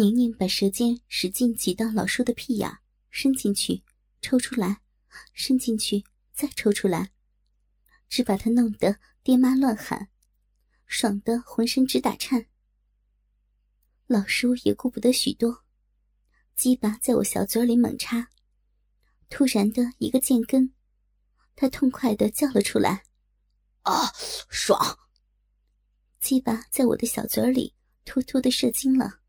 [0.00, 2.78] 宁宁把舌尖使劲挤到老叔的屁眼，
[3.10, 3.82] 伸进去，
[4.22, 4.80] 抽出来，
[5.34, 7.12] 伸进去，再抽出来，
[8.08, 10.08] 只把他弄得爹妈乱喊，
[10.86, 12.46] 爽得浑身直打颤。
[14.06, 15.64] 老叔也顾不得许多，
[16.56, 18.30] 鸡巴在我小嘴里猛插，
[19.28, 20.72] 突然的一个箭根，
[21.54, 23.04] 他痛快的叫了出来
[23.84, 24.10] ：“啊，
[24.48, 24.98] 爽！”
[26.18, 27.74] 鸡巴在我的小嘴里
[28.06, 29.19] 突突的射精了。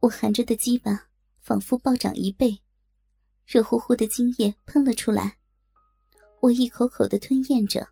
[0.00, 1.08] 我含着的鸡巴
[1.40, 2.58] 仿佛暴涨一倍，
[3.44, 5.36] 热乎乎的精液喷了出来，
[6.40, 7.86] 我一口口的吞咽着。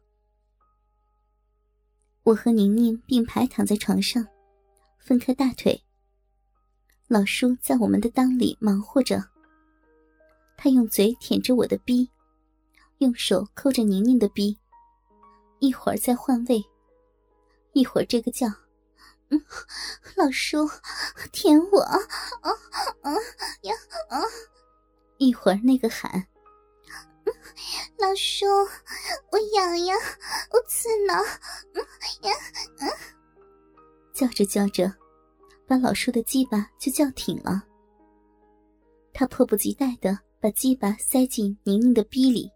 [2.22, 4.26] 我和宁宁并排躺在床上，
[4.98, 5.84] 分开大腿。
[7.08, 9.22] 老叔在我们的裆里忙活着，
[10.56, 12.10] 他用嘴舔着我的逼，
[12.98, 14.58] 用手抠着宁宁的逼，
[15.58, 16.64] 一会儿再换位，
[17.74, 18.46] 一会儿这个叫。
[20.16, 20.68] 老叔，
[21.32, 22.00] 舔我，啊
[23.02, 23.12] 啊
[23.62, 23.74] 呀
[24.08, 24.22] 啊！
[25.18, 26.26] 一会儿那个喊，
[27.98, 28.46] 老叔，
[29.30, 29.98] 我痒痒，
[30.50, 31.14] 我刺挠，
[31.74, 31.82] 嗯
[32.22, 32.34] 呀
[32.80, 32.88] 嗯，
[34.14, 34.92] 叫着叫着，
[35.66, 37.62] 把老叔的鸡巴就叫挺了。
[39.12, 42.50] 他迫不及待的把鸡巴塞进宁宁的逼里，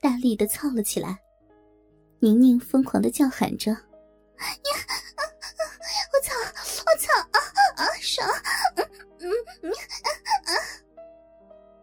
[0.00, 1.18] 大力的操了起来。
[2.18, 3.78] 宁宁疯狂的叫喊着，呀！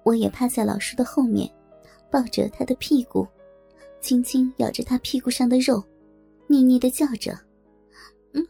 [0.09, 1.47] 我也趴在老叔的后面，
[2.09, 3.27] 抱着他的屁股，
[4.01, 5.83] 轻轻咬着他屁股上的肉，
[6.47, 7.39] 腻腻的叫着
[8.33, 8.43] ：“嗯，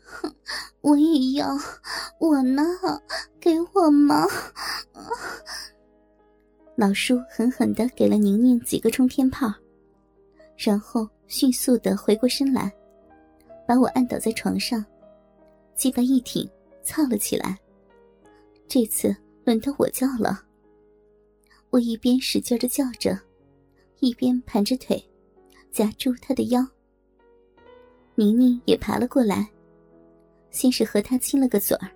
[0.79, 1.49] 我也要，
[2.17, 2.63] 我呢，
[3.41, 4.25] 给我吗？”
[6.77, 9.53] 老叔狠狠的给了宁宁几个冲天炮，
[10.55, 12.73] 然后迅速的回过身来，
[13.67, 14.85] 把我按倒在床上，
[15.75, 16.49] 鸡巴一挺。
[16.81, 17.59] 操了起来，
[18.67, 20.41] 这次轮到我叫了。
[21.71, 23.17] 我一边使劲的叫着，
[23.99, 25.03] 一边盘着腿，
[25.71, 26.65] 夹住他的腰。
[28.15, 29.47] 宁宁也爬了过来，
[30.51, 31.91] 先是和他亲了个嘴儿，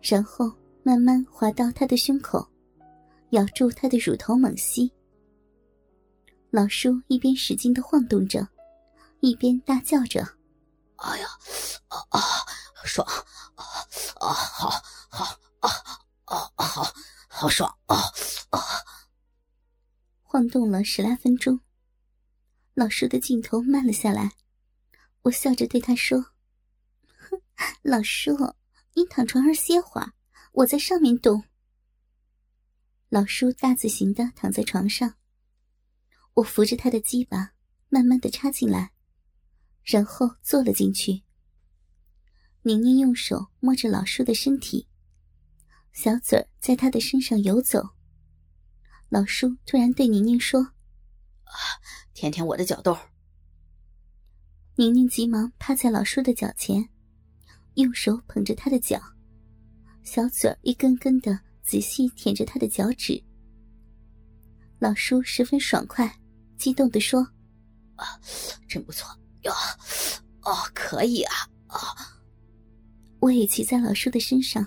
[0.00, 0.52] 然后
[0.82, 2.46] 慢慢滑到他的胸口，
[3.30, 4.90] 咬住他的乳头猛吸。
[6.50, 8.46] 老叔一边使劲的晃动着，
[9.20, 10.26] 一边大叫着
[10.96, 11.26] ：“哎呀，
[11.88, 12.20] 啊啊，
[12.84, 13.06] 爽！”
[13.56, 14.70] 啊，好，
[15.10, 15.24] 好，
[15.60, 15.68] 啊，
[16.24, 16.92] 啊，好，
[17.40, 17.94] 好爽啊！
[18.50, 18.58] 啊！
[20.22, 21.60] 晃动了十来分钟，
[22.74, 24.32] 老叔的镜头慢了下来。
[25.22, 26.20] 我笑着对他说
[27.16, 27.40] ：“哼
[27.82, 28.34] 老叔，
[28.94, 30.14] 你躺床上歇会儿，
[30.50, 31.44] 我在上面动。”
[33.08, 35.14] 老叔大字形的躺在床上，
[36.34, 37.52] 我扶着他的鸡巴，
[37.88, 38.90] 慢慢的插进来，
[39.84, 41.22] 然后坐了进去。
[42.62, 44.87] 宁宁用手摸着老叔的身体，
[46.00, 47.82] 小嘴儿在他的身上游走。
[49.08, 50.60] 老叔突然对宁宁说
[51.42, 51.52] ：“啊，
[52.14, 52.96] 舔舔我的脚豆。”
[54.78, 56.88] 宁宁急忙趴在老叔的脚前，
[57.74, 59.02] 用手捧着他的脚，
[60.04, 63.20] 小嘴儿一根根的仔细舔着他的脚趾。
[64.78, 66.20] 老叔十分爽快，
[66.56, 67.26] 激动地说
[67.98, 68.06] ：“啊，
[68.68, 69.08] 真不错
[69.42, 69.52] 哟，
[70.42, 71.34] 哦，可以啊，
[71.66, 71.76] 啊。”
[73.18, 74.64] 我也骑在老叔的身上，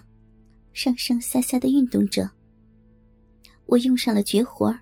[0.74, 2.30] 上上下下的运动着。
[3.66, 4.78] 我用上了绝活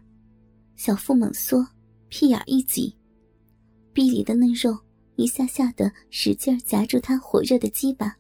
[0.76, 1.68] 小腹猛缩，
[2.08, 2.98] 屁眼一挤，
[3.94, 4.78] 臂里的嫩肉
[5.16, 8.16] 一下下的使劲夹住他火热的鸡巴，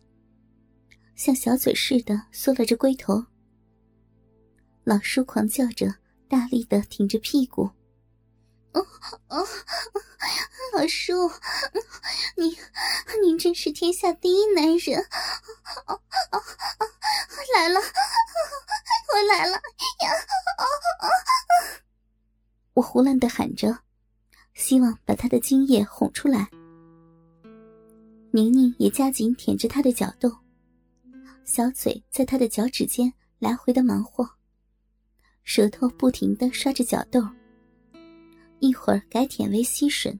[1.16, 3.25] 像小嘴似的缩了着龟头。
[4.84, 5.96] 老叔狂叫着，
[6.28, 7.69] 大力的挺着屁股。
[8.74, 8.85] 哦
[9.29, 9.46] 哦，
[10.75, 11.13] 老叔，
[12.38, 12.56] 您
[13.24, 15.00] 您真是天下第一男人！
[15.88, 16.00] 哦
[16.31, 16.40] 哦，
[17.56, 20.12] 来了，我来了呀！
[22.74, 23.78] 我胡乱的喊着，
[24.53, 26.50] 希望把他的精液哄出来。
[28.31, 30.31] 宁宁也加紧舔着他的脚豆，
[31.44, 34.29] 小嘴在他的脚趾间来回的忙活，
[35.44, 37.22] 舌头不停的刷着脚豆。
[38.59, 40.17] 一会儿改舔为吸吮，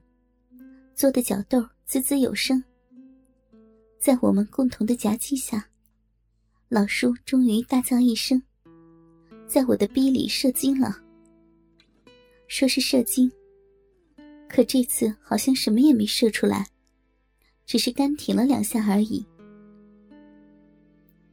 [0.94, 2.62] 做的脚豆滋滋有声。
[3.98, 5.69] 在我们共同的夹击下，
[6.72, 8.40] 老叔终于大叫一声，
[9.48, 10.96] 在我的逼里射精了。
[12.46, 13.28] 说是射精，
[14.48, 16.64] 可这次好像什么也没射出来，
[17.66, 19.26] 只是干挺了两下而已。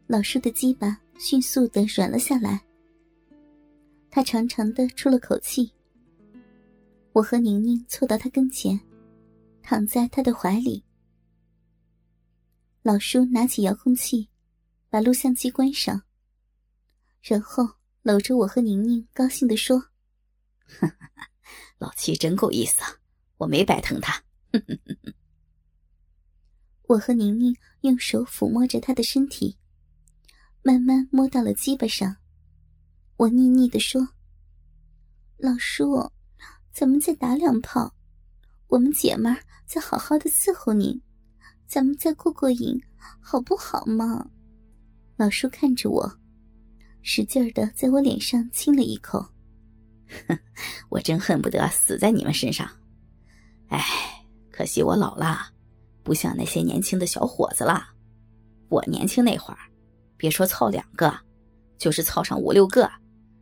[0.07, 2.59] 老叔的鸡巴迅速的软了下来，
[4.09, 5.71] 他长长的出了口气。
[7.13, 8.79] 我和宁宁凑到他跟前，
[9.61, 10.83] 躺在他的怀里。
[12.81, 14.27] 老叔拿起遥控器，
[14.89, 16.03] 把录像机关上，
[17.21, 17.67] 然后
[18.01, 19.89] 搂着我和宁宁，高兴地说
[21.77, 22.81] ：“老七真够意思，
[23.37, 24.23] 我没白疼他。
[26.87, 29.57] ”我和宁宁用手抚摸着他的身体，
[30.63, 32.15] 慢慢摸到了鸡巴上。
[33.17, 34.07] 我腻腻地说
[35.37, 36.11] ：“老叔，
[36.71, 37.93] 咱们再打两炮，
[38.67, 41.01] 我们姐们儿再好好的伺候您，
[41.67, 42.81] 咱们再过过瘾，
[43.19, 44.29] 好不好嘛？”
[45.17, 46.19] 老叔看着我，
[47.01, 49.25] 使劲儿的在我脸上亲了一口。
[50.27, 50.39] 哼
[50.89, 52.69] 我真恨不得死在你们身上。
[53.67, 53.83] 哎，
[54.51, 55.51] 可惜我老了，
[56.03, 57.89] 不像那些年轻的小伙子了。
[58.69, 59.59] 我年轻那会儿，
[60.17, 61.13] 别说操两个，
[61.77, 62.89] 就是操上五六个。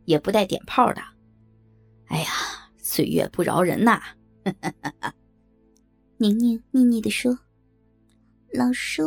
[0.06, 1.02] 也不带点炮的，
[2.06, 2.30] 哎呀，
[2.78, 4.00] 岁月不饶人呐！
[6.18, 7.36] 宁宁腻腻的说
[8.54, 9.02] ：“老叔，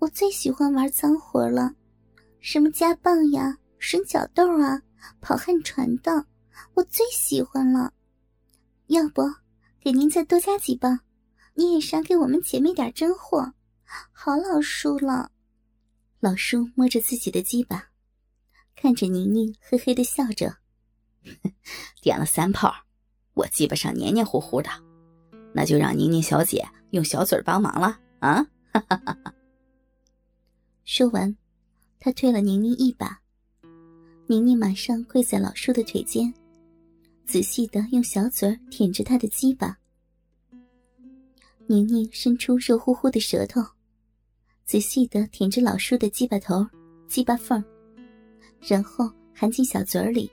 [0.00, 1.74] 我最喜欢玩脏活了，
[2.40, 4.80] 什么夹棒呀、伸脚豆啊、
[5.20, 6.24] 跑旱船的，
[6.72, 7.92] 我最喜欢了。
[8.86, 9.22] 要不
[9.78, 11.00] 给您再多加几棒，
[11.52, 13.52] 你也赏给我们姐妹点真货，
[14.10, 15.30] 好老叔了。”
[16.18, 17.90] 老叔摸着自己的鸡巴。
[18.74, 20.56] 看着宁宁，嘿嘿的笑着，
[22.00, 22.74] 点了三炮，
[23.34, 24.70] 我鸡巴上黏黏糊糊的，
[25.52, 28.42] 那就让宁宁小姐用小嘴帮忙了啊！
[28.72, 29.34] 哈哈哈哈
[30.92, 31.32] 说完，
[32.00, 33.22] 他推了宁宁一把，
[34.26, 36.34] 宁宁马上跪在老叔的腿间，
[37.24, 39.78] 仔细的用小嘴舔着他的鸡巴。
[41.68, 43.62] 宁宁伸出热乎乎的舌头，
[44.64, 46.66] 仔细的舔着老叔的鸡巴头、
[47.06, 47.62] 鸡巴缝。
[48.60, 50.28] 然后含进小嘴里，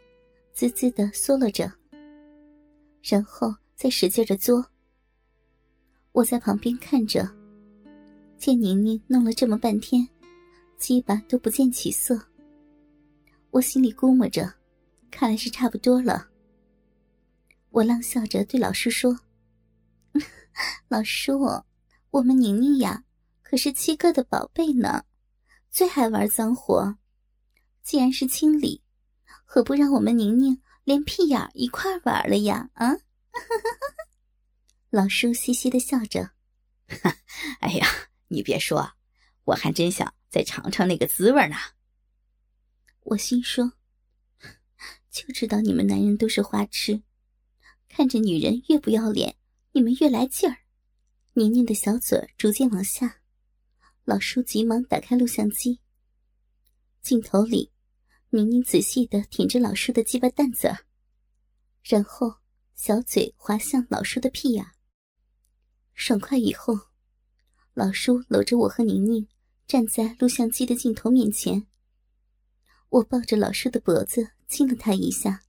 [0.53, 1.71] 滋滋的嗦了着，
[3.03, 4.65] 然后再使劲的嘬。
[6.13, 7.30] 我在旁边看着，
[8.39, 10.10] 见宁宁弄了这么半天，
[10.77, 12.19] 鸡巴都不见起色。
[13.51, 14.53] 我心里估摸着，
[15.09, 16.29] 看来是差不多了。
[17.69, 19.19] 我浪笑着对老师说
[20.88, 21.31] ：“老师，
[22.12, 23.03] 我们宁宁呀，
[23.41, 25.06] 可是七哥的宝贝呢，
[25.69, 26.97] 最爱玩脏活。”
[27.83, 28.83] 既然是清理，
[29.45, 32.69] 何不让我们宁宁连屁眼一块玩了呀？
[32.74, 32.97] 啊！
[34.89, 36.31] 老叔嘻嘻的笑着，
[37.59, 37.88] 哎呀，
[38.27, 38.91] 你别说，
[39.45, 41.56] 我还真想再尝尝那个滋味呢。
[43.03, 43.74] 我心说，
[45.09, 47.01] 就知道你们男人都是花痴，
[47.88, 49.38] 看着女人越不要脸，
[49.71, 50.57] 你们越来劲儿。
[51.33, 53.21] 宁宁的小嘴逐渐往下，
[54.03, 55.79] 老叔急忙打开录像机，
[57.01, 57.71] 镜头里。
[58.29, 60.75] 宁宁仔细的舔着老叔的鸡巴蛋子，
[61.81, 62.35] 然后
[62.75, 64.65] 小嘴滑向老叔的屁眼。
[65.94, 66.77] 爽快以后，
[67.74, 69.25] 老叔搂着我和宁宁
[69.68, 71.68] 站在录像机的镜头面前。
[72.90, 75.42] 我抱着老叔的脖子亲了他一下，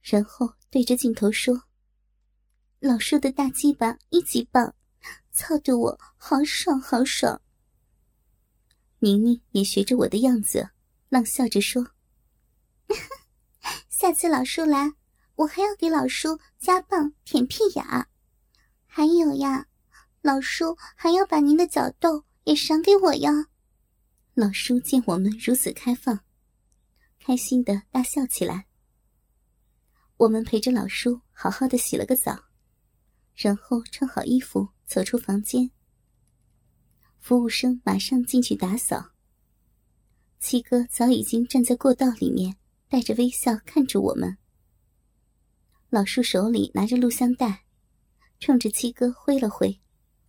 [0.00, 1.64] 然后对着镜头说
[2.80, 4.74] ：“老叔的大鸡巴一级棒，
[5.32, 7.42] 操的我好爽好爽。”
[9.00, 10.70] 宁宁也学着我的样子。
[11.08, 11.92] 浪笑着说
[13.88, 14.92] ：“下次老叔来，
[15.36, 18.08] 我还要给老叔加棒舔屁眼。
[18.86, 19.68] 还有呀，
[20.22, 23.30] 老叔还要把您的脚豆也赏给我呀。”
[24.34, 26.20] 老叔见我们如此开放，
[27.20, 28.66] 开心的大笑起来。
[30.16, 32.44] 我们陪着老叔好好的洗了个澡，
[33.34, 35.70] 然后穿好衣服走出房间。
[37.18, 39.12] 服务生马上进去打扫。
[40.38, 42.56] 七哥早已经站在过道里面，
[42.88, 44.38] 带着微笑看着我们。
[45.88, 47.64] 老叔手里拿着录像带，
[48.38, 49.80] 冲着七哥挥了挥，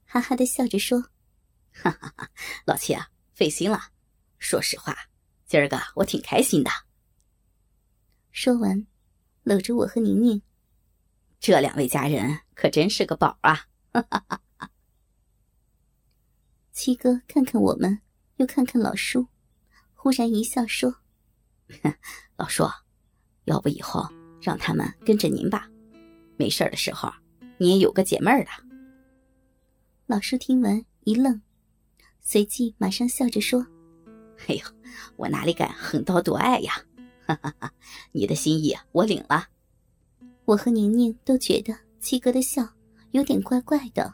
[0.06, 1.10] 哈哈的笑着说
[1.82, 2.30] ：“哈哈哈，
[2.66, 3.80] 老七啊，费心了。
[4.38, 4.96] 说实话，
[5.46, 6.70] 今儿个我挺开心的。”
[8.32, 8.86] 说完，
[9.44, 10.42] 搂着我和宁宁，
[11.40, 13.56] 这两位家人可真是个宝啊！
[13.92, 14.70] 哈哈哈哈。
[16.72, 18.02] 七哥看看我们，
[18.36, 19.28] 又看看老叔。
[19.96, 20.96] 忽然一笑说
[22.38, 22.64] ：“老叔，
[23.46, 24.08] 要不以后
[24.40, 25.68] 让他们跟着您吧，
[26.38, 27.12] 没事的时候
[27.58, 28.52] 你也有个解闷儿的。”
[30.06, 31.42] 老叔听完一愣，
[32.30, 33.66] 随即马上笑着说
[34.50, 34.62] ：“哎呦，
[35.16, 36.74] 我哪里敢横刀夺爱呀！
[37.26, 37.72] 哈哈哈，
[38.12, 39.48] 你的心意我领了。”
[40.44, 42.68] 我和宁宁都觉得七哥的笑
[43.12, 44.14] 有点怪怪的。